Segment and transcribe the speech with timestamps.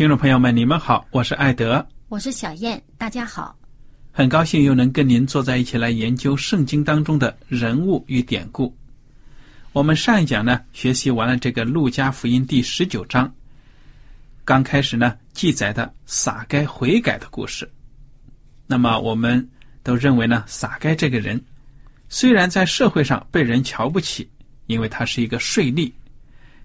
[0.00, 3.54] 听众朋友们，你们好，我是艾德，我是小燕，大家好。
[4.10, 8.74] 很高兴又能跟您坐在一起来研究圣经当中的人物与典故。
[9.74, 13.30] 我们上一讲呢，学习完了这个路加福音第十九章，
[14.42, 17.70] 刚开始呢记载的撒该悔改的故事。
[18.66, 19.46] 那么我们
[19.82, 21.38] 都认为呢，撒该这个人
[22.08, 24.26] 虽然在社会上被人瞧不起，
[24.66, 25.92] 因为他是一个税吏，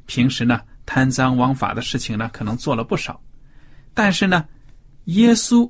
[0.05, 3.21] 平时呢贪赃枉法的事情呢可能做了不少。
[3.95, 4.45] 但是呢，
[5.05, 5.67] 耶稣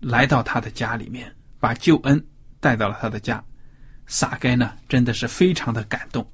[0.00, 2.26] 来到他的家里面，把救恩
[2.58, 3.44] 带到了他的家。
[4.06, 6.28] 撒该呢，真的是非常的感动。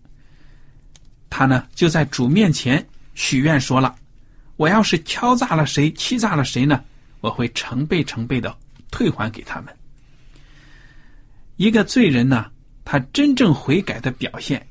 [1.29, 3.95] 他呢，就在主面前许愿说了
[4.57, 6.83] ：“我要是敲诈了谁，欺诈了谁呢，
[7.21, 8.57] 我会成倍成倍的
[8.91, 9.77] 退还给他们。”
[11.57, 12.51] 一个罪人呢，
[12.85, 14.67] 他真正悔改的表现，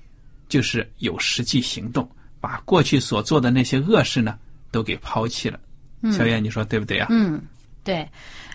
[0.47, 2.09] 就是有实际行动，
[2.39, 4.37] 把过去所做的那些恶事呢，
[4.71, 5.59] 都给抛弃了。
[6.11, 7.07] 小燕，你说对不对啊？
[7.09, 7.41] 嗯，
[7.83, 8.07] 对。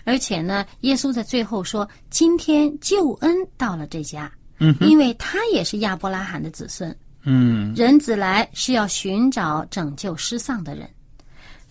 [0.03, 6.95] 而且呢，耶稣在最后说：“今天救恩到了这家，嗯，因为他也是亚伯拉罕的子孙。
[7.23, 10.87] 嗯，人子来是要寻找拯救失丧的人。”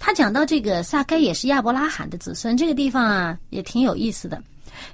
[0.00, 4.42] 他讲到这个撒该也是亚伯拉罕的子孙，这个地方啊也挺有意思的。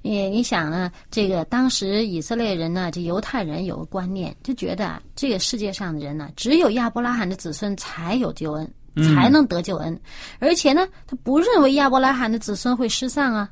[0.03, 8.71] 也你想呢，这个当时以色列人呢，这犹太人有个观念，就觉得啊，这个世界上的人呢，只有亚伯拉罕的子孙才有救恩。
[8.97, 10.01] 才能得救恩，
[10.39, 13.49] 而且呢，他不认为亚伯拉罕的子孙会失丧啊。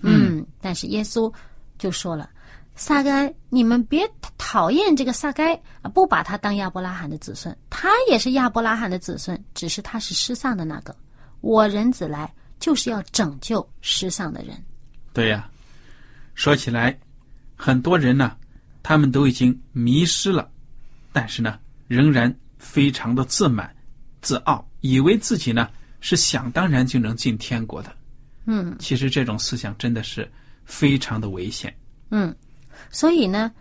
[0.00, 1.32] 嗯，但是耶稣
[1.78, 2.30] 就说了
[2.76, 10.94] ：“撒该，你们别讨厌这个撒该啊，不把他当亚伯拉罕的子孙，他也是亚伯拉罕的子孙，只是他是失丧的那个。
[11.40, 14.56] 我人子来就是要拯救失丧的人。”
[15.12, 15.48] 对呀，
[16.34, 16.96] 说起来，
[17.56, 18.36] 很多人呢，
[18.82, 20.48] 他们都已经迷失了，
[21.12, 23.74] 但是呢，仍然非常的自满。
[24.24, 25.68] 自傲，以为自己呢
[26.00, 27.94] 是想当然就能进天国的，
[28.46, 30.28] 嗯，其实这种思想真的是
[30.64, 31.72] 非常的危险，
[32.10, 32.34] 嗯，
[32.90, 33.52] 所以呢，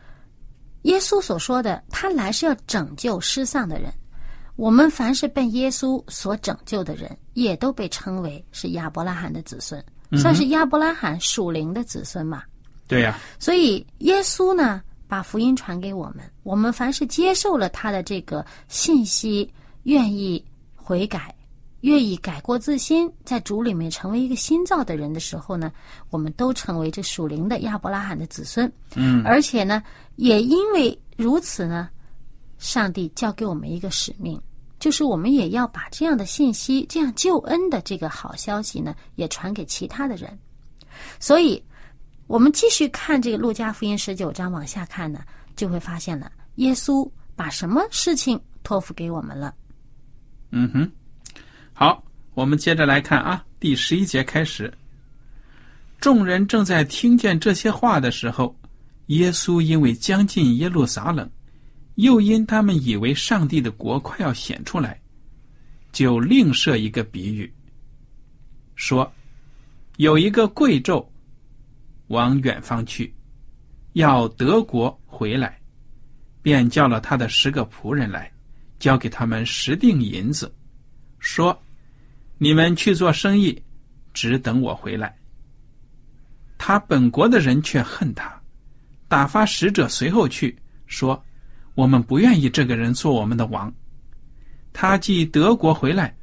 [0.84, 3.94] 耶稣所说的他来是要拯救失丧的人，
[4.56, 9.84] 我们凡是被耶稣所拯救的人，也都被称为是亚伯拉罕的子孙，
[10.18, 12.42] 算是亚伯拉罕属灵的子孙嘛，
[12.88, 19.52] 对呀，所以耶稣呢把福音传给我们，我们凡是接受了他的这个信息，
[19.84, 20.44] 愿意。
[20.84, 21.34] 悔改，
[21.82, 25.72] 愿意改过自新，在主里面成为一个新造的人的时候呢，
[26.10, 28.72] 我们都成为这属灵的亚伯拉罕的子孙。
[28.96, 29.82] 嗯，而且呢，
[30.18, 31.90] 也因为如此呢，
[32.58, 34.40] 上帝交给我们一个使命，
[34.80, 40.38] 就是我们也要把这样的信息、这样救恩的这个好消息呢，也传给其他的人。
[41.20, 41.64] 所以，
[42.28, 45.22] 我们继续看这个路加福音十九章往下看呢，
[45.56, 49.54] 就会发现了耶稣把什么事情托付给我们了。
[50.56, 50.92] 嗯哼，
[51.74, 52.04] 好，
[52.36, 54.72] 我们接着来看啊，第十一节开始。
[56.00, 58.56] 众人正在听见这些话的时候，
[59.08, 61.28] 耶稣因为将近耶路撒冷，
[61.96, 65.02] 又因他们以为上帝的国快要显出来，
[65.92, 67.52] 就另设一个比喻，
[68.76, 69.12] 说
[69.98, 71.04] 有一个贵胄
[72.10, 73.12] 往远方去，
[73.94, 75.60] 要德国回来，
[76.44, 78.32] 便叫了他的十个仆人来，
[78.84, 80.54] 交给他们十锭银子，
[81.18, 81.58] 说
[82.38, 83.58] ：“你们去做生意，
[84.14, 85.16] 只等我回来。”
[86.60, 88.38] 他本国的人却恨他，
[89.08, 90.54] 打发使者随后去，
[90.86, 91.24] 说
[91.76, 93.74] ：“我们不愿意这个人做我们的王。”
[94.74, 96.14] 他既德国回来，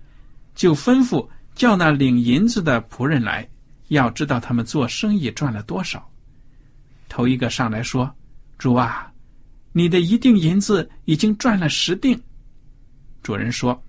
[0.55, 3.49] 就吩咐叫那领银子的仆人来，
[3.89, 6.07] 要知道他们做生意赚了多少。
[7.09, 8.15] 头一个上来说
[8.59, 9.11] ：“主啊，
[9.73, 12.23] 你的一锭银子已经赚了十锭。”
[13.22, 13.82] 主人说：“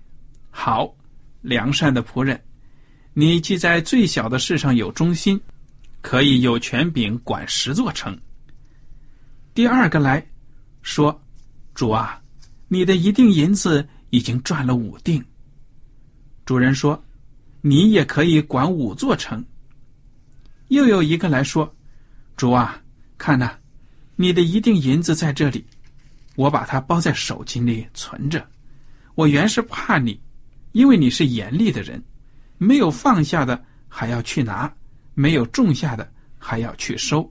[0.50, 0.94] 好，
[1.40, 2.40] 良善的仆人，
[3.14, 5.40] 你既在最小的事上有忠心。”
[6.02, 8.20] 可以有权柄管十座城。
[9.54, 10.26] 第二个来
[10.82, 11.22] 说
[11.74, 12.20] ：“主啊，
[12.66, 15.24] 你的一锭银子已经赚了五锭。”
[16.44, 17.00] 主人说
[17.62, 19.44] ：“你也可以管五座城。”
[20.70, 21.72] 又有一个来说
[22.36, 22.82] ：“主啊，
[23.16, 23.52] 看呐，
[24.16, 25.64] 你的一锭银子在这里，
[26.34, 28.44] 我把它包在手巾里存着。
[29.14, 30.20] 我原是怕你，
[30.72, 32.02] 因为你是严厉的人，
[32.58, 34.72] 没有放下的还要去拿。”
[35.14, 37.30] 没有种下的还要去收。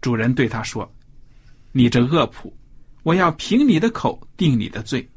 [0.00, 0.92] 主人对他说
[1.70, 2.52] ：“你这恶仆，
[3.04, 5.08] 我要凭你的口定你的罪。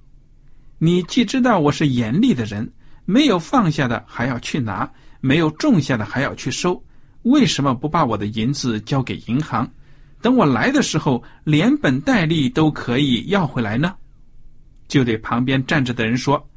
[0.78, 2.72] 你既知道我是严厉的人，
[3.06, 4.88] 没有放下的还要去拿，
[5.19, 6.80] 没有种下的还要去收，
[7.24, 9.68] 为什么不把我的银子交给银行，
[10.22, 13.95] 等我来的时候连本带利都可以要回来呢？”
[14.94, 16.48] 就对旁边站着的人说：“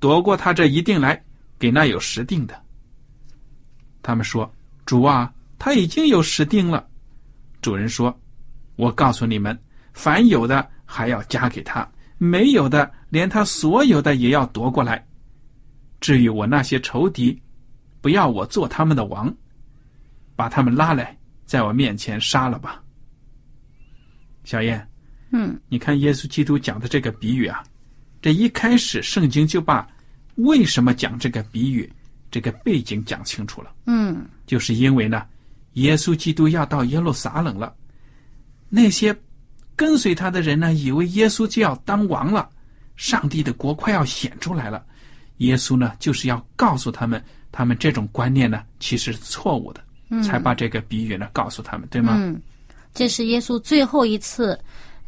[0.00, 1.18] 夺过他这一锭来，
[1.58, 2.62] 给那有十锭的。”
[4.04, 4.54] 他们说
[4.84, 6.86] ：“主啊，他已经有十锭了。”
[7.62, 8.14] 主人说
[8.76, 9.58] ：“我告诉你们，
[9.94, 15.02] 凡有的还要加给他，没有的连他所有的也要夺过来。
[16.02, 17.40] 至于我那些仇敌，
[18.02, 19.34] 不要我做他们的王，
[20.36, 21.16] 把他们拉来，
[21.46, 22.82] 在我面前杀了吧。”
[24.44, 24.86] 小燕，
[25.32, 27.64] 嗯，你看耶稣基督讲的这个比喻啊，
[28.20, 29.88] 这一开始圣经就把
[30.36, 31.90] 为什么讲这个比喻。
[32.32, 35.26] 这个背景讲清楚了，嗯，就是因为呢，
[35.72, 37.74] 耶稣基督要到耶路撒冷了，
[38.68, 39.12] 那些
[39.74, 42.48] 跟随他的人呢，以为耶稣就要当王了，
[42.94, 44.86] 上帝的国快要显出来了，
[45.38, 47.20] 耶稣呢，就是要告诉他们，
[47.50, 49.82] 他们这种观念呢，其实是错误的，
[50.22, 52.14] 才把这个比喻呢告诉他们，对吗？
[52.16, 52.40] 嗯，
[52.94, 54.56] 这是耶稣最后一次，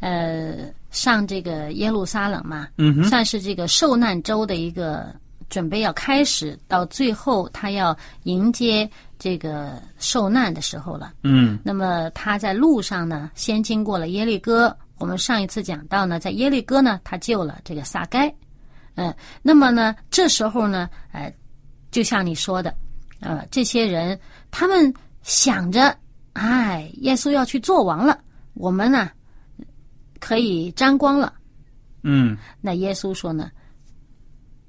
[0.01, 2.69] 呃，上这个耶路撒冷嘛，
[3.09, 5.13] 算是这个受难周的一个。
[5.49, 11.13] 准备要开始，到最后他要迎接这个受难的时候了。
[11.21, 14.75] 嗯，那么他在路上呢，先经过了耶利哥。
[14.97, 18.33] 我们上一次讲到呢，在耶利哥呢，他救了这个撒该。
[18.95, 19.13] 嗯，
[19.43, 21.31] 那么呢，这时候呢，呃，
[21.91, 22.73] 就像你说的，
[23.19, 24.19] 呃，这些人
[24.49, 24.91] 他们
[25.21, 25.95] 想着，
[26.31, 28.17] 哎，耶稣要去做王了，
[28.55, 29.11] 我们呢
[30.23, 31.33] 可以沾光了。
[32.01, 33.51] 嗯，那耶稣说呢？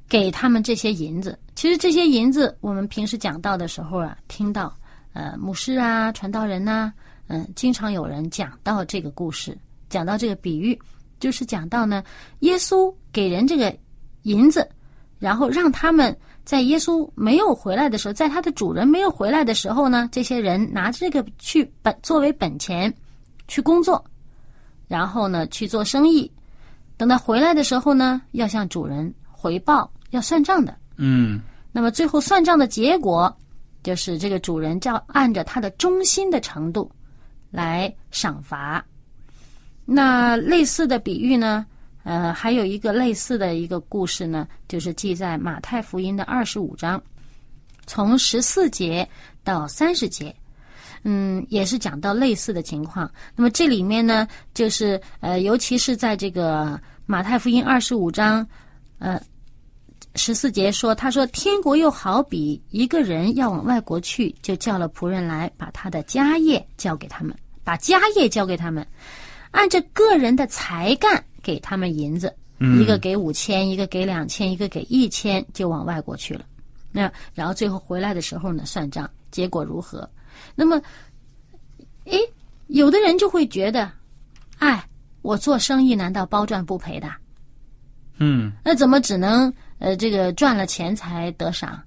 [0.09, 4.77] 给他们这些银子，其实这些银子，我们平时讲到的时候啊，听到，
[5.13, 6.93] 呃，牧师啊、传道人呐，
[7.29, 9.57] 嗯，经常有人讲到这个故事，
[9.89, 10.79] 讲到这个比喻，
[11.21, 12.03] 就是讲到呢，
[12.41, 13.75] 耶稣给人这个
[14.23, 14.69] 银子，
[15.19, 22.93] 然后让他们在耶稣没有回来的时候，在他的主人没有回来的时候呢，这些人拿这个去本作为本钱
[23.49, 24.05] 去工作，
[24.95, 26.31] 然后呢去做生意，
[26.97, 29.13] 等他回来的时候呢，要向主人。
[29.45, 31.39] 回报要算账的，嗯，
[31.71, 33.31] 那么最后算账的结果，
[33.83, 36.91] 就是这个主人照按着他的忠心的程度
[37.51, 38.83] 来赏罚。
[39.85, 41.67] 那类似的比喻呢，
[42.05, 47.03] 呃，还有一个类似的一个故事呢，就是记在马太福音的二十五章，
[47.85, 49.07] 从十四节
[49.43, 50.35] 到三十节，
[51.05, 53.09] 嗯，也是讲到类似的情况。
[53.37, 58.47] 那么这里面呢，就是呃，尤其是在这个马太福音二十五章，
[58.99, 59.21] 呃。
[60.17, 68.87] 十四节说：“他说，天国又好比一个人要往外国去，就叫了仆人来，把他的家业交给他们，把家业交给他们，
[69.51, 72.33] 按着个人的才干给他们银子，
[72.79, 76.45] 一个给五千，一个给两千，一个给一千，就往外国去了。
[76.93, 80.09] 那然后最后回来的时候呢，算账，结果如何？
[80.55, 80.81] 那么，
[82.05, 82.19] 诶，
[82.69, 83.91] 有的人就会觉得，
[84.59, 84.87] 哎，
[85.23, 87.11] 我做生意难道包赚不赔的？
[88.19, 91.83] 嗯，那怎么只能？”呃，这个赚了钱才得赏。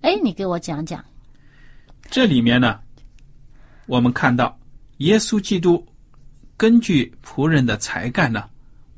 [0.00, 1.04] 哎，你给我讲讲。
[2.10, 2.80] 这里面呢，
[3.86, 4.58] 我们看到
[4.98, 5.86] 耶稣基督
[6.56, 8.48] 根据仆人的才干呢，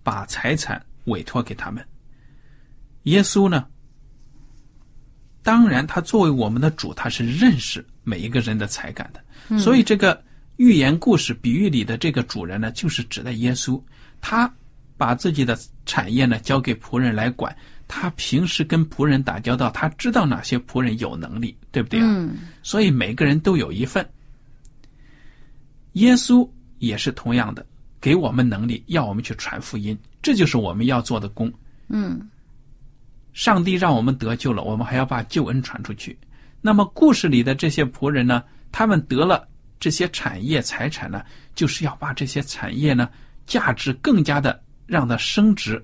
[0.02, 1.87] 把财产委托给他们。
[3.02, 3.66] 耶稣呢，
[5.49, 10.23] 当然他作为我们的主，他是认识每一个人的才干的，所以这个
[10.59, 13.83] 寓言故事比喻里的这个主人呢，就是指的耶稣。
[14.21, 14.52] 他
[14.99, 22.05] 把自己的产业呢交给仆人来管，他平时跟仆人打交道，他知道哪些仆人有能力，对不对啊？
[22.07, 24.07] 嗯所以每个人都有一份。
[25.95, 26.47] 耶稣
[26.78, 27.64] 也是同样的，
[28.02, 31.50] 给我们能力，要我们去传福音，这就是我们要做的工。
[31.88, 32.21] 嗯
[33.38, 36.18] 上帝让我们得救了，我们还要把救恩传出去。
[36.61, 38.42] 那么故事里的这些仆人呢，
[38.73, 39.47] 他们得了
[39.78, 43.09] 这些产业财产呢，就是要把这些产业呢
[43.47, 45.80] 价值更加的让它升值。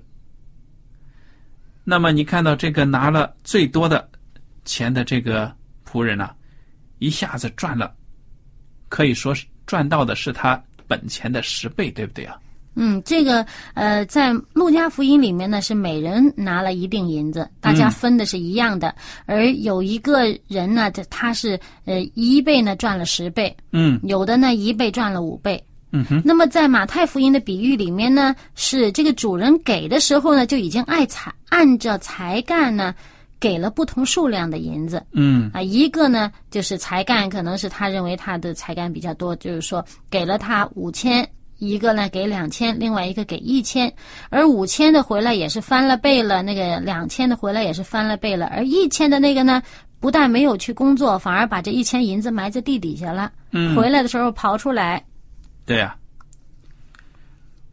[1.85, 4.05] 那么你看到这个拿了最多的
[4.65, 5.49] 钱的这个
[5.89, 6.35] 仆人呢、
[6.99, 7.95] 一下子赚了，
[8.89, 12.37] 可以说是赚到的是他本钱的十倍，对不对啊？
[12.75, 18.93] 嗯，这个呃，在路加福音里面呢，是每人拿了一锭银子，大家分的是一样的。
[19.25, 25.63] 而有一个人呢，这他是呃一倍呢赚了十倍，嗯有的呢一倍赚了五倍。
[25.91, 32.93] 嗯哼，那么在马太福音的比喻里面呢，是这个主人给的时候呢，就已经按才按照才干呢，
[33.39, 35.01] 给了不同数量的银子。
[35.13, 41.23] 嗯啊，一个呢就是才干，可能是他认为他的才干比较多，就是说给了他五千；
[41.57, 43.91] 一个呢给两千，另外一个给一千。
[44.29, 49.61] 而五千的回来也是翻了倍了，那个两千的回来也是翻了倍了，而一千的那个呢，
[49.99, 53.31] 不但没有去工作，反而把这一千银子埋在地底下了。
[53.51, 55.03] 嗯，回来的时候刨出来，
[55.65, 55.95] 对呀、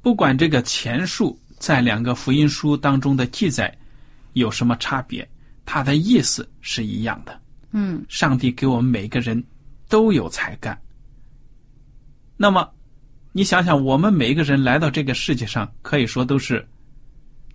[0.01, 3.73] 不管这个钱数在两个福音书当中的记载
[4.35, 5.29] 有什么差别，
[5.65, 7.41] 它的意思是一样的。
[7.73, 9.43] 嗯上帝给我们每个人
[9.89, 10.79] 都有才干。
[12.37, 12.69] 那么，
[13.33, 16.67] 你想想，我们每一个人来到这个世界上，可以说都是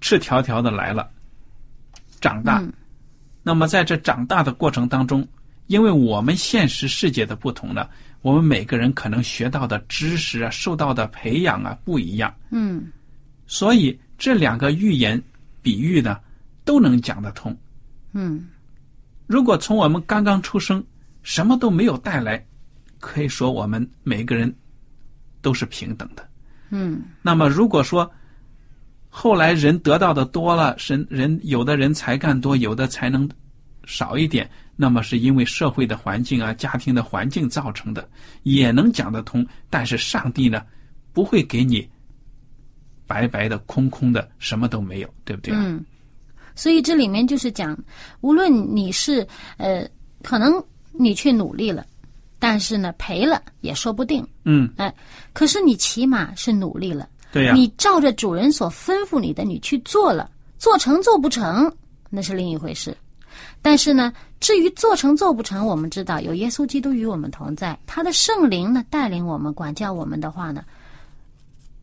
[0.01, 1.09] 赤条条的来了，
[2.19, 2.59] 长大。
[2.59, 2.73] 嗯
[3.43, 5.25] 那么在这长大的过程当中，
[5.67, 7.87] 因为我们现实世界的不同呢，
[8.21, 12.91] 我们每个人可能学到的知识啊、受到的培养啊不一样，嗯
[13.45, 15.21] 所以这两个寓言
[15.61, 16.19] 比喻呢
[16.65, 17.57] 都能讲得通。
[18.11, 18.49] 嗯
[19.27, 20.83] 如果从我们刚刚出生，
[21.23, 22.45] 什么都没有带来，
[22.99, 24.53] 可以说我们每个人
[25.41, 26.27] 都是平等的。
[26.69, 28.09] 嗯那么如果说
[29.09, 33.27] 后来人得到的多了，人人有的人才干多，有的才能
[33.85, 38.07] 少一点，那么是因为社会的环境啊、家庭的环境造成的，
[38.43, 39.47] 也能讲得通。
[39.69, 40.61] 但是上帝呢，
[41.13, 41.89] 不会给你
[43.07, 45.61] 白白的、空空的，什么都没有，对不对啊？
[45.63, 45.83] 嗯，
[46.53, 47.75] 所以这里面就是讲，
[48.21, 49.25] 无论你是
[49.55, 49.89] 呃，
[50.21, 51.85] 可能你去努力了，
[52.49, 54.93] 但是呢赔了也说不定，嗯，哎，
[55.33, 61.69] 可是你起码是努力了，对呀、你照着主人所吩咐你的，你去做了，做成做不成
[62.09, 62.95] 那是另一回事。
[63.61, 70.63] 但是呢，至于做成做不成，我们知道有耶稣基督与我们同在，他的圣灵呢带领我们、管教我们的话呢，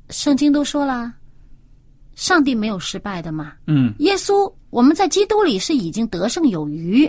[0.09, 1.13] 圣经都说了，
[2.15, 3.53] 上帝没有失败的嘛。
[3.67, 7.05] 嗯，耶稣，我们在基督里是已经得胜有余。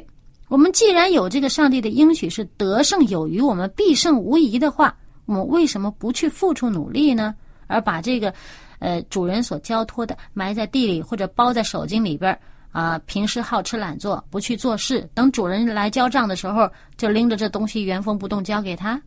[0.47, 7.35] 我们既然有这个上帝的应许是得胜有余，我们必胜无疑的话，我们为什么不去付出努力呢？
[7.67, 8.31] 而把这个，
[8.77, 12.37] 呃，主人所交托的埋在地里或者包在手巾里边
[12.71, 19.01] 啊、平时好吃懒做，不去做事，等主人来交账的时候，就拎着这东西原封不动交给他。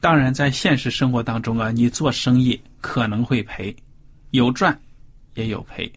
[0.00, 3.74] 当然，在现实生活当中啊，你做生意可能会赔，
[4.32, 4.78] 有赚
[5.36, 5.90] 也有赔，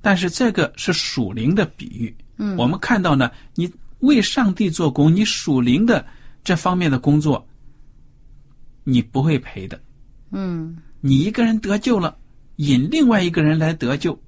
[0.00, 2.16] 但是这个是属灵的比喻。
[2.38, 6.04] 嗯我们看到呢，你为上帝做工，你属灵的
[6.42, 7.46] 这方面的工作，
[8.84, 9.80] 你不会赔的。
[10.30, 12.16] 嗯你一个人得救了，
[12.56, 14.18] 引另外一个人来得救，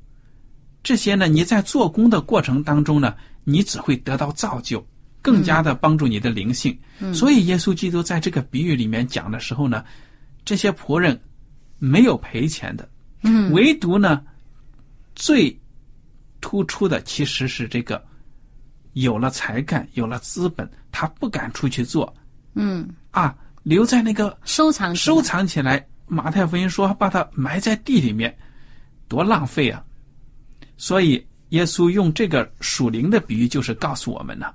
[0.82, 3.14] 这些呢，你在做工的过程当中呢，
[3.44, 4.84] 你只会得到造就，
[5.20, 6.76] 更加的帮助你的灵性。
[7.12, 9.84] 所以，耶稣基督在这个比喻里面讲的时候呢，
[10.44, 11.20] 这些仆人
[11.78, 12.88] 没有赔钱的，
[13.22, 14.22] 嗯唯独呢，
[15.14, 15.59] 最
[16.40, 18.02] 突出的其实是这个
[18.94, 22.12] 有了才干，有了资本，他不敢出去做
[22.54, 25.86] 嗯，啊，留在那个收藏收藏起来。
[26.06, 28.36] 马太福音说把它埋在地里面，
[29.06, 29.80] 多浪费啊！
[30.76, 34.52] 所以耶稣用这个属灵的比喻，就是告诉我们呢，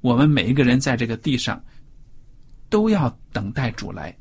[0.00, 1.60] 我们每一个人在这个地上
[2.68, 4.16] 都要等待主来。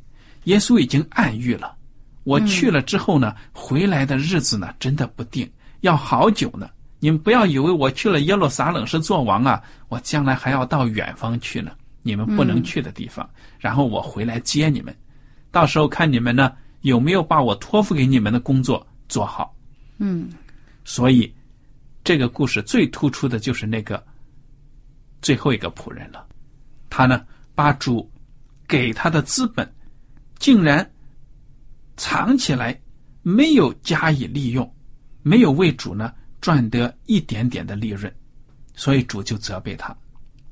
[0.46, 1.78] 耶稣已经暗喻了，
[2.24, 5.48] 我去了之后呢，回来的日子呢，真的不定，
[5.82, 6.68] 要好久呢。
[7.02, 11.72] 你们不要以为我去了耶路撒冷是做王啊，我将来还要到远方去呢，
[12.04, 13.28] 你们不能去的地方，
[13.58, 14.96] 然后我回来接你们，
[15.50, 19.54] 到时候看你们呢有没有把我托付给你们的工作做好。
[19.98, 20.30] 嗯
[20.86, 21.34] 所以，
[22.04, 24.04] 这个故事最突出的就是那个
[25.24, 26.26] 最后一个仆人了。
[26.88, 28.08] 他呢，把主
[28.68, 29.68] 给他的资本，
[30.38, 30.88] 竟然
[31.98, 32.80] 藏起来，
[33.24, 34.72] 没有加以利用，
[35.24, 38.12] 没有为主呢赚得一点点的利润，
[38.76, 39.96] 所以主就责备他。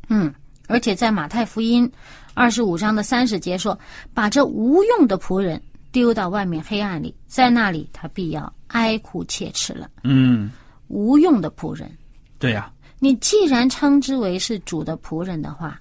[0.08, 0.34] 嗯，
[0.68, 1.92] 而且在马太福音
[2.34, 3.78] 二十五章的三十节说
[4.14, 9.90] ：“把这无用的仆人丢到外面黑暗里，在那里他必要哀哭切齿了。
[10.04, 10.50] 嗯，”
[10.88, 11.92] 无用的仆人，
[12.38, 15.80] 对呀、你既然称之为是主的仆人的话，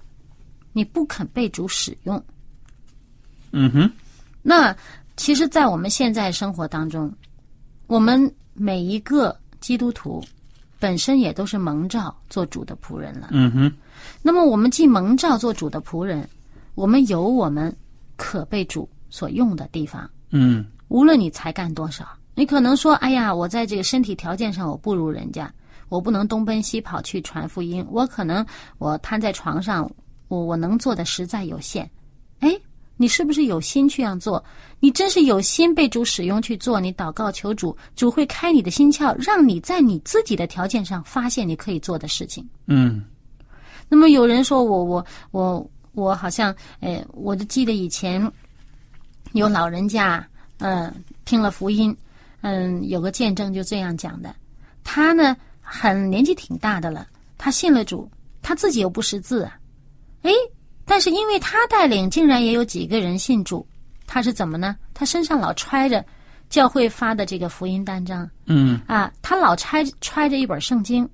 [0.73, 2.23] 你不肯被主使用，
[3.51, 3.91] 嗯哼，
[4.43, 4.75] 那
[5.17, 7.11] 其实，在我们现在生活当中，
[7.87, 10.23] 我们每一个基督徒
[10.79, 13.29] 本身也都是蒙召做主的仆人了。
[13.31, 13.71] 嗯哼，
[14.21, 16.27] 那么，我们既蒙召做主的仆人，
[16.75, 17.75] 我们有我们
[18.15, 20.09] 可被主所用的地方。
[20.31, 25.53] 嗯无论你才干多少，你可能说：“哎呀，我在这个身体条件上我不如人家，
[25.89, 28.43] 我不能东奔西跑去传福音，我可能
[28.77, 29.89] 我瘫在床上，
[30.29, 31.87] 我我能做的实在有限。”
[32.39, 32.57] 哎，
[33.01, 34.43] 你是不是有心去这样做？
[34.81, 42.45] 你真是有心被主使用去做，你祷告求主，主会开你的心窍，让你在你自己的条件上发现你可以做的事情。
[42.67, 43.01] 嗯
[43.87, 48.21] 那么有人说我我我我好像，哎，我就记得以前
[49.31, 50.27] 有老人家，
[50.57, 51.95] 嗯、听了福音，
[52.41, 54.35] 嗯，有个见证就这样讲的，
[54.83, 59.57] 他呢很年纪挺大的了，他信了主，他自己又不识字啊，
[60.23, 60.31] 哎，
[60.89, 63.63] 但是因为他带领，竟然也有几个人信主，
[64.07, 64.75] 他是怎么呢？
[64.91, 66.03] 他身上老揣着
[66.49, 71.07] 教会发的这个福音单张，嗯啊，他老揣揣着一本圣经，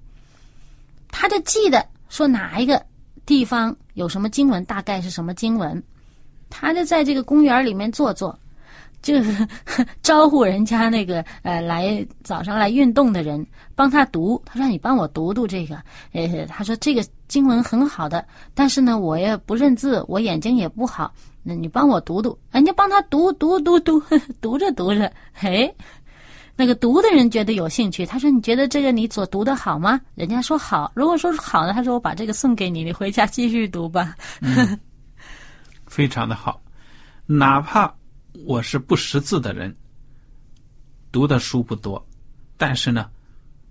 [1.10, 2.82] 他就记得说哪一个
[3.26, 5.84] 地方有什么经文，大概是什么经文，
[6.50, 8.40] 他就在这个公园里面坐坐，
[9.02, 9.16] 就
[10.02, 14.42] 招呼人家那个呃来早上来运动的人帮他读。
[14.46, 15.76] 他说：“你帮我读读这个。”
[16.14, 21.14] 呃，他说这个经文很好的，但是呢，我也不认字，我眼睛也不好，
[21.44, 22.38] 那你帮我读读。
[22.52, 24.02] 人家帮他读读读读，
[24.42, 25.74] 读着读着，嘿。
[26.58, 30.90] 那个读的人觉得有兴趣，他说：“你觉得这个你所读的好吗？”人家说好。
[30.96, 34.16] 如果说是好呢，他说：“我把这个送给你，你回家继续读吧。
[35.86, 36.62] 非常的好。
[37.26, 37.94] 哪怕
[38.46, 39.76] 我是不识字的人，
[41.12, 42.02] 读的书不多，
[42.56, 43.10] 但是呢，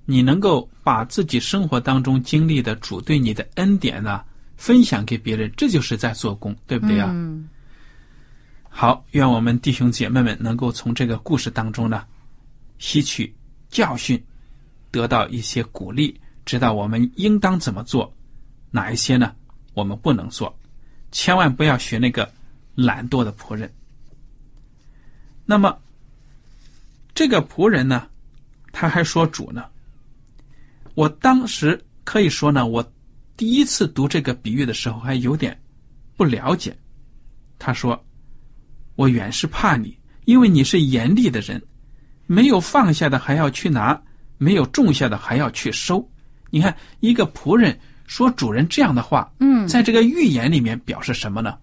[0.05, 4.23] 你能够把自己生活当中经历的主对你的恩典呢、
[4.57, 7.11] 分享给别人，这就是在做工，对不对啊？
[7.13, 7.49] 嗯
[8.69, 12.05] 好，愿我们弟兄姐妹们能够从这个故事当中呢，
[12.79, 13.33] 吸取
[13.69, 14.21] 教训，
[14.91, 18.13] 得到一些鼓励，知道我们应当怎么做，
[18.73, 19.33] 哪一些呢
[19.75, 20.53] 我们不能做，
[21.13, 22.29] 千万不要学那个
[22.75, 23.73] 懒惰的仆人。
[25.47, 25.79] 那么，
[27.15, 28.09] 这个仆人呢，
[28.73, 29.67] 他还说主呢，
[30.95, 32.93] 我当时可以说呢，我
[33.37, 35.61] 第一次读这个比喻的时候还有点
[36.17, 36.77] 不了解。
[37.59, 38.03] 他说。
[38.97, 41.61] 我原是怕你，因为你是严厉的人，
[42.29, 44.01] 没有放下的还要去拿，
[44.39, 46.09] 没有种下的还要去收。
[46.49, 47.77] 你看，一个仆人
[48.07, 51.59] 说主人这样的话，嗯在这个寓言里面表示什么呢？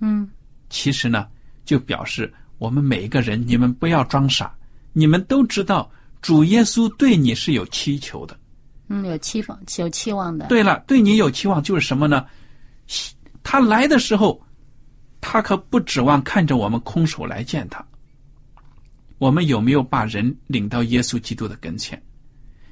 [0.00, 0.26] 嗯
[0.70, 1.26] 其实呢，
[1.66, 4.50] 就表示我们每一个人，你们不要装傻，
[4.94, 8.39] 你们都知道主耶稣对你是有祈求的。
[8.92, 10.46] 嗯，有期望，有期望的。
[10.48, 12.26] 对了，对你有期望就是什么呢？
[13.42, 14.42] 他来的时候，
[15.20, 17.82] 他可不指望看着我们空手来见他。
[19.18, 22.02] 我们有没有把人领到耶稣基督的跟前？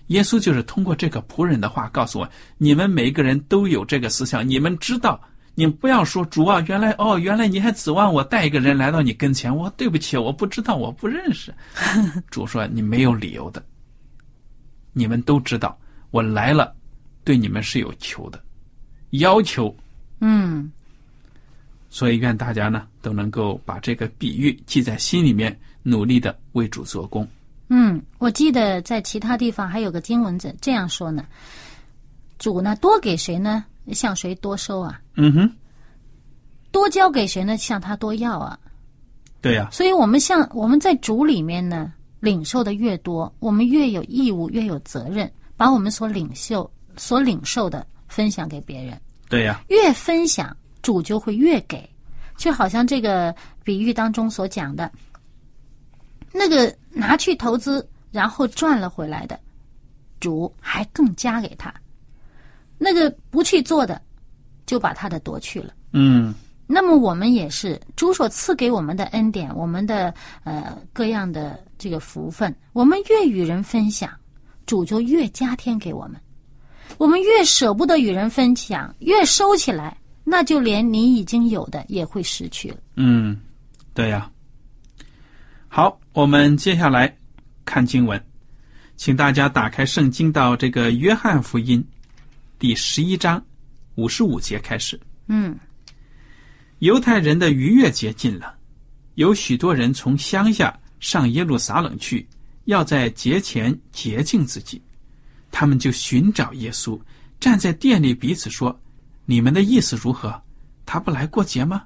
[0.08, 5.20] 耶稣就是通过这个仆人的话告诉我：你们每一个人都有这个思想，你们知道，
[5.54, 11.54] 你不要说主啊，原来哦，原来你还指望我带一个人来到你跟前，我对不起，我不知道，我不认识。
[12.30, 13.62] 主说你没有理由的，
[14.94, 15.78] 你们都知道，
[16.10, 16.74] 我来了，
[17.24, 18.42] 对你们是有求的，
[19.10, 19.74] 要求。
[20.20, 20.70] 嗯
[21.90, 27.26] 所以愿大家呢都能够把这个比喻记在心里面，努力的为主做工。
[27.68, 31.24] 嗯，我记得在其他地方还有个经文这这样说呢：
[32.38, 35.50] 主呢多给谁呢，向谁多收啊；嗯哼，
[36.70, 38.58] 多交给谁呢，向他多要啊。
[39.40, 48.98] 对呀、所以，我们向我们在主里面呢，领受的越多，我们越有义务，越有责任，把我们所领袖、所领受的分享给别人。
[49.28, 51.86] 对呀、越分享，主就会越给，
[52.38, 54.90] 就好像这个比喻当中所讲的，
[56.32, 59.38] 那个拿去投资然后赚了回来的，
[60.20, 61.70] 主还更加给他；
[62.78, 64.00] 那个不去做的，
[64.64, 65.74] 就把他的夺去了。
[65.92, 66.34] 嗯，
[66.66, 74.10] 那么我们也是主所赐给我们的恩典，我们的呃各样的这个福分，我们越与人分享，
[74.68, 76.20] 主就越加添给我们。
[76.98, 82.76] 我们越舍不得与人分享，越收起来，那就连你已经有的也会失去了。
[82.96, 83.40] 嗯，
[83.94, 84.30] 对呀。
[85.68, 87.16] 好，我们接下来
[87.64, 88.22] 看经文，
[88.96, 91.82] 请大家打开圣经到这个约翰福音
[92.58, 93.42] 第十一章
[93.94, 94.98] 五十五节开始。
[95.28, 95.56] 嗯，
[96.80, 98.54] 犹太人的逾越节近了，
[99.14, 102.26] 有许多人从乡下上耶路撒冷去，
[102.68, 104.80] 要在节前洁净自己。
[105.50, 107.00] 他们就寻找耶稣，
[107.40, 108.78] 站在店里彼此说
[109.24, 110.38] ：“你们的意思如何？
[110.84, 111.84] 他不来过节吗？”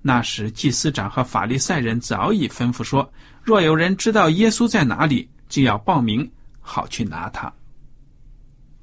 [0.00, 7.52] 那时，祭司长和法利赛人早已吩咐说：“若有人知道耶稣在哪里，就要报名，好去拿他。”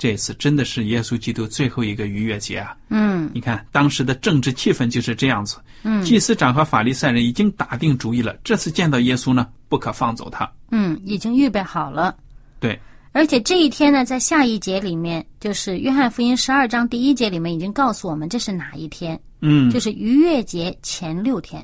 [0.01, 2.75] 这次真的是耶稣基督最后一个逾越节啊！
[2.89, 5.57] 嗯你看，当时的政治气氛就是这样子。
[5.83, 10.51] 嗯祭司长和法利赛人已经打定主意了，这次见到耶稣呢，不可放走他。
[10.71, 12.17] 嗯，已经预备好了。
[12.59, 12.79] 对，
[13.11, 21.63] 而且这一天呢，在下一节里面，就是约翰福音十二章第一节里面已经告诉我们这是哪一天，嗯，就是逾越节前六天。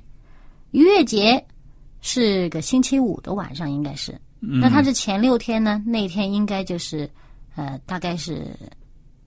[0.70, 1.44] 逾越节
[2.02, 4.12] 是个星期五的晚上，应该是。
[4.42, 5.82] 嗯那它是前六天呢？
[5.88, 7.10] 那天应该就是，
[7.58, 8.56] 呃，大概是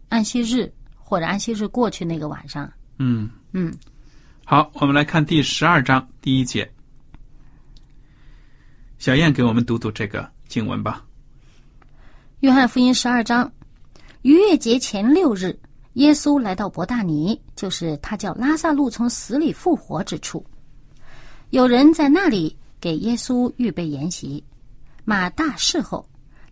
[0.08, 2.72] 安息日或者安息日过去那个晚上。
[2.98, 3.74] 嗯，嗯，
[4.44, 6.70] 好，我们来看第十二章第一节。
[8.98, 11.04] 小燕给我们读读这个经文吧。
[12.38, 13.52] 约翰福音十二章，
[14.22, 15.58] 逾越节前六日，
[15.94, 20.46] 耶稣来到伯大尼，就是他叫拉萨路从死里复活之处。
[21.50, 24.44] 有人在那里给耶稣预备筵席，
[25.04, 26.08] 马大侍候，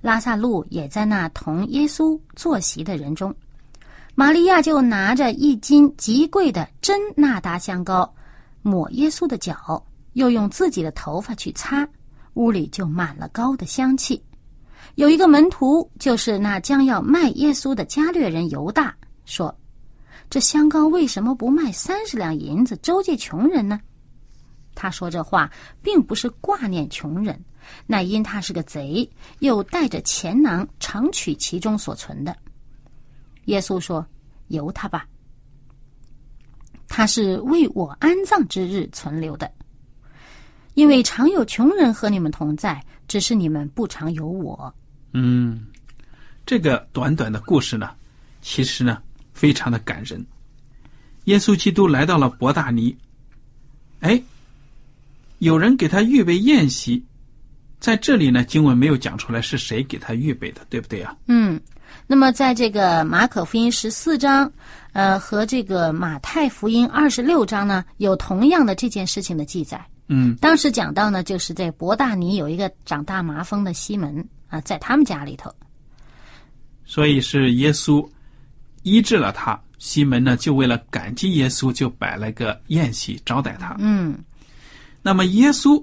[0.09, 3.35] 拉萨路也在那同耶稣坐席的人中。
[4.15, 8.11] 玛利亚就拿着一斤极贵的真纳达香膏，
[8.63, 11.87] 抹耶稣的脚，又用自己的头发去擦，
[12.35, 14.19] 屋里就满了膏的香气。
[14.95, 19.55] 有一个门徒，就是那将要卖耶稣的加略人犹大，说
[20.31, 23.79] ：“这香膏为什么不卖三十两银子周济穷人呢？”
[24.75, 25.51] 他说这话
[25.83, 27.39] 并不是挂念穷人，
[27.87, 29.09] 乃因他是个贼，
[29.41, 32.37] 又带着钱囊，常取其中所存的。
[33.47, 34.07] 耶稣说
[34.49, 35.07] ：“由他吧，
[36.87, 39.51] 他是为我安葬之日存留的，
[40.75, 44.75] 因为常有穷人和你们同在，只是你们不常有我。”
[45.13, 45.67] 嗯，
[46.45, 47.91] 这个短短的故事呢，
[48.43, 49.03] 其实呢
[49.33, 50.25] 非常的感人。
[51.25, 52.97] 耶稣基督来到了伯大尼，
[54.01, 54.23] 哎，
[55.39, 57.03] 有人给他预备宴席，
[57.81, 61.17] 在这里呢，经文没有讲出来是谁给他预备的，对不对啊？
[61.27, 61.61] 嗯，
[62.07, 64.51] 那么在这个马可福音十四章，
[64.93, 69.81] 呃，和这个马太福音二十六章呢，有同样的这件事情的记载。
[70.09, 75.55] 嗯当时讲到呢，就是在伯大尼有一个长大麻风的西门啊，在他们家里头。
[76.85, 78.07] 所以是耶稣
[78.83, 83.77] 医治了他，西门呢就为了感激耶稣，就摆了个宴席招待他。
[83.79, 84.19] 嗯
[85.03, 85.83] 那么耶稣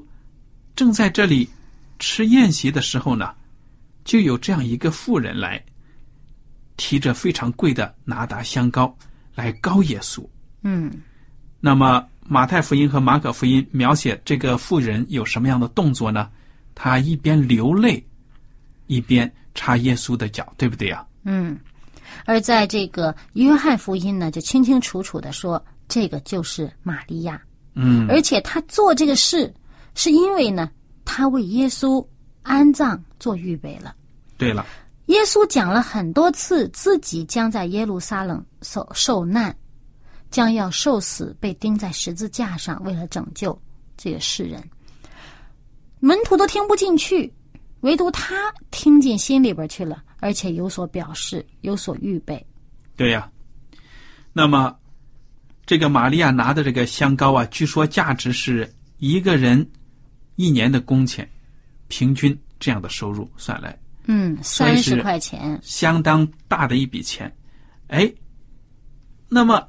[0.76, 1.48] 正在这里
[2.00, 3.34] 吃宴席的时候呢，
[4.04, 5.64] 就有这样一个妇人来，
[6.78, 8.96] 提着非常贵的拿达香膏
[9.34, 10.26] 来膏耶稣。
[10.64, 10.92] 嗯
[11.60, 16.30] 那么马太福音和马可福音描写这个妇人有什么样的动作呢？
[16.76, 18.06] 她一边流泪，
[18.88, 21.06] 一边擦耶稣的脚，对不对呀？
[21.24, 21.58] 嗯，
[22.26, 27.42] 而在这个约翰福音呢，就清清楚楚的说，这个就是玛利亚。
[27.74, 29.52] 嗯而且他做这个事，
[29.96, 30.70] 是因为呢，
[31.06, 32.06] 他为耶稣
[32.42, 33.96] 安葬做预备了。
[34.38, 34.66] 对了，
[35.06, 39.56] 耶稣讲了很多次自己将在耶路撒冷受受难，
[40.30, 43.58] 将要受死，被钉在十字架上，为了拯救
[43.96, 44.62] 这个世人。
[46.00, 47.34] 门徒都听不进去，
[47.80, 52.46] 唯独他听进心里边去了，而且有所表示，有所预备。
[52.98, 53.32] 对呀。
[54.34, 54.78] 那么，
[55.66, 59.66] 这个玛利亚拿的这个香膏啊，据说价值是一个人
[60.36, 61.30] 一年的工钱，
[61.88, 65.60] 平均这样的收入算来，嗯，三十块钱。
[65.62, 67.34] 相当大的一笔钱。
[67.88, 68.12] 哎，
[69.30, 69.68] 那么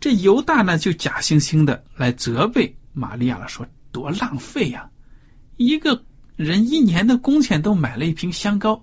[0.00, 4.88] 这犹大呢，就假惺惺的来责备玛利亚了，说多浪费呀、
[5.56, 6.02] 一个
[6.36, 8.80] 人一年的工钱都买了一瓶香膏，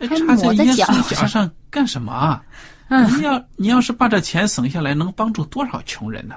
[0.00, 2.44] 插在耶稣脚上干什么啊？
[2.88, 6.36] 嗯你要你要是把这钱省下来，能帮助多少穷人呢？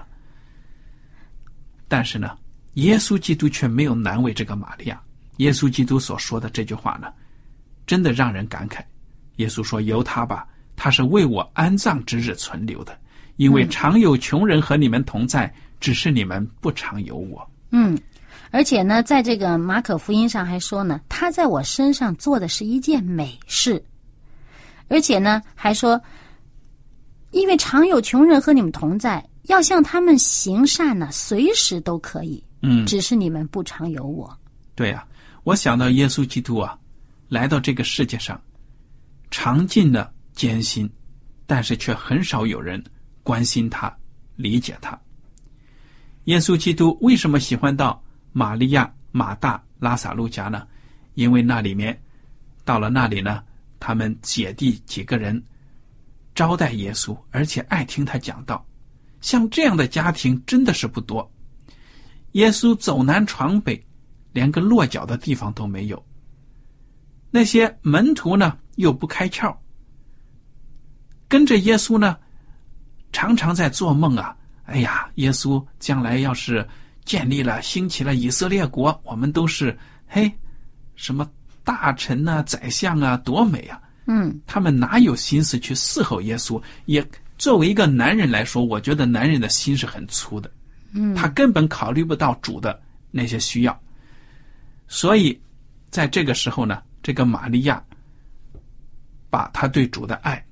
[1.89, 2.37] 但是呢，
[2.77, 5.01] 耶稣基督却没有难为这个玛利亚。
[5.37, 7.07] 耶稣基督所说的这句话呢，
[7.87, 8.81] 真的让人感慨。
[9.37, 12.95] 耶稣说：“由他吧，他是为我安葬之日存留的，
[13.37, 17.47] 因为常有穷人和你们同在，只是你们不常有我。
[17.71, 17.97] 嗯，
[18.51, 23.83] 而且呢，在这个马可福音上还说呢，他在我身上做的是一件美事，
[24.87, 25.99] 而且呢，还说
[27.31, 32.43] 因为常有穷人和你们同在，要向他们行善呢，随时都可以。
[32.61, 34.35] 嗯，只是你们不常有我。
[34.75, 35.05] 对呀、
[35.43, 36.77] 我想到耶稣基督啊，
[37.29, 38.39] 来到这个世界上，
[39.31, 40.89] 尝尽了艰辛，
[41.45, 42.83] 但是却很少有人
[43.23, 43.95] 关心他、
[44.35, 44.99] 理解他。
[46.25, 50.67] 耶稣基督为什么喜欢到玛利亚、马大、拉萨路家呢？
[51.15, 51.99] 因为那里面，
[52.65, 53.43] 到了那里呢，
[53.79, 55.41] 他们姐弟几个人
[56.35, 58.63] 招待耶稣，而且爱听他讲道。
[59.21, 61.27] 像这样的家庭真的是不多。
[62.38, 63.84] 耶稣走南闯北，
[64.32, 66.06] 连个落脚的地方都没有。
[67.32, 69.56] 那些门徒呢，又不开窍，
[71.28, 72.15] 跟着耶稣呢，
[73.12, 74.38] 常常在做梦啊。
[74.65, 76.65] 哎呀，耶稣将来要是
[77.06, 79.76] 建立了、兴起了以色列国，我们都是
[80.08, 80.32] 嘿，
[80.95, 81.28] 什么
[81.63, 83.82] 大臣呐、宰相啊，多美啊！
[84.06, 86.62] 嗯，他们哪有心思去伺候耶稣？
[86.86, 87.04] 也
[87.39, 90.52] 作为一个男人来说，我觉得男人的心是很粗的。
[90.93, 92.80] 嗯，他根本考虑不到主的
[93.12, 93.80] 那些需要，
[94.88, 95.39] 所以
[95.89, 97.84] 在这个时候呢，这个玛利亚
[99.30, 100.43] 把他对主的爱，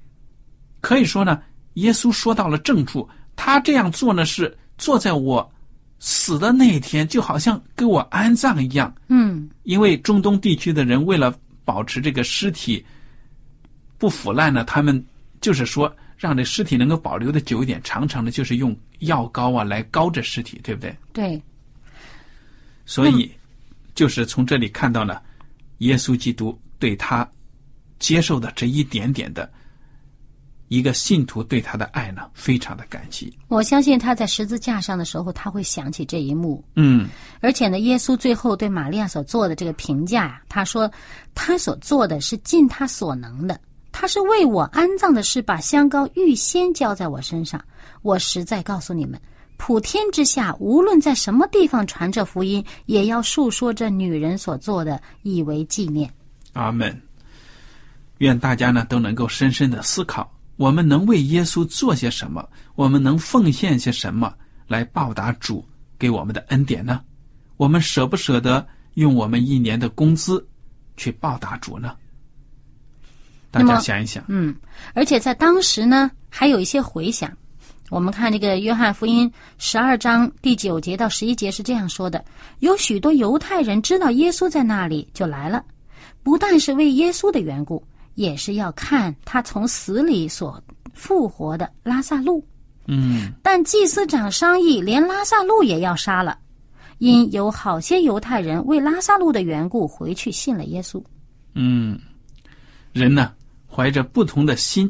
[0.81, 1.41] 可以说呢，
[1.75, 3.07] 耶稣说到了正处。
[3.37, 5.51] 他这样做呢，是坐在我
[5.99, 8.93] 死的那一天，就好像给我安葬一样。
[9.07, 12.85] 嗯，因为中东地区的人为了保持这个尸体
[13.97, 15.05] 不腐烂呢，他们
[15.41, 20.97] 就是说让这尸体能够保留的久一点，常常的就是用药膏啊来膏着尸体，对不对？
[21.13, 21.41] 对，
[22.85, 23.29] 所以
[23.93, 25.21] 就是从这里看到了
[25.79, 27.29] 耶稣基督对他
[27.99, 29.51] 接受的这一点点的
[30.69, 33.31] 一个信徒对他的爱呢，非常的感激。
[33.47, 36.63] 我相信他在十字架上的时候，他会想起这一幕。
[36.75, 37.07] 嗯
[37.39, 40.91] 而且呢，耶稣最后对玛利亚所做的这个评价呀、他说
[41.35, 43.59] 他所做的是尽他所能的，
[43.97, 47.63] 他是为我安葬的事把香膏预先交在我身上。
[48.01, 49.17] 我实在告诉你们，
[49.55, 56.13] 普天之下无论在什么地方传这福音，也要述说这女人所做的，以为纪念。
[56.51, 57.01] 阿门。
[58.17, 62.45] 愿大家呢都能够深深的思考，我们能为耶稣做些什么？
[62.75, 64.33] 我们能奉献些什么
[64.67, 65.65] 来报答主
[65.97, 66.99] 给我们的恩典呢？
[67.55, 70.45] 我们舍不舍得用我们一年的工资
[70.97, 71.95] 去报答主呢？
[73.55, 74.53] 大家想一想，嗯，
[74.93, 77.31] 而且在当时呢，还有一些回响。
[77.89, 82.25] 我们看这个约翰福音十二章第九节到十一节是这样说的：
[82.59, 85.63] 有许多犹太人知道耶稣在那里，就来了，
[86.23, 87.81] 不但是为耶稣的缘故，
[88.15, 90.61] 也是要看他从死里所
[90.93, 92.45] 复活的拉萨路。
[92.87, 93.31] 嗯。
[93.41, 96.37] 但祭司长商议，连拉萨路也要杀了，
[96.97, 101.01] 因有好些犹太人为拉萨路的缘故回去信了耶稣。
[101.53, 101.99] 嗯，
[102.93, 103.31] 人呢
[103.75, 104.89] 怀着不同的心，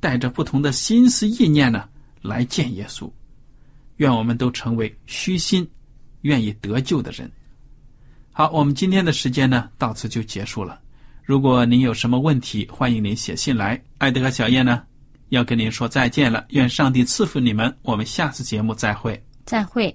[0.00, 1.86] 带着不同的心思意念呢
[2.22, 3.10] 来见耶稣。
[3.96, 5.68] 愿我们都成为虚心、
[6.22, 7.30] 愿意得救的人。
[8.32, 10.80] 好，我们今天的时间呢到此就结束了。
[11.22, 13.78] 如果您有什么问题，欢迎您写信来。
[13.98, 14.82] 艾德和小燕呢
[15.28, 17.76] 要跟您说再见了，愿上帝赐福你们。
[17.82, 19.22] 我们下次节目再会。
[19.44, 19.94] 再会。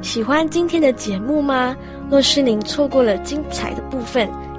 [0.00, 1.76] 喜欢今天的节目吗？
[2.10, 4.28] 若是您错过了精彩的部分，